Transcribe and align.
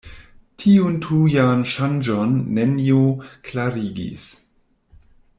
Tiun 0.61 0.95
tujan 1.03 1.59
ŝanĝon 1.73 2.33
nenio 2.59 3.03
klarigis. 3.49 4.25